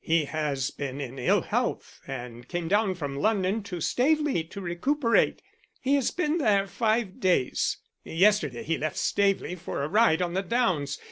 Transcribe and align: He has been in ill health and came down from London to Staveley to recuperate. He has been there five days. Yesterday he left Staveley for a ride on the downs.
He 0.03 0.25
has 0.25 0.71
been 0.71 0.99
in 0.99 1.19
ill 1.19 1.41
health 1.41 1.99
and 2.07 2.47
came 2.47 2.67
down 2.67 2.95
from 2.95 3.15
London 3.17 3.61
to 3.61 3.79
Staveley 3.79 4.43
to 4.45 4.59
recuperate. 4.59 5.43
He 5.79 5.93
has 5.93 6.09
been 6.09 6.39
there 6.39 6.65
five 6.65 7.19
days. 7.19 7.77
Yesterday 8.03 8.63
he 8.63 8.79
left 8.79 8.97
Staveley 8.97 9.53
for 9.53 9.83
a 9.83 9.87
ride 9.87 10.23
on 10.23 10.33
the 10.33 10.41
downs. 10.41 10.99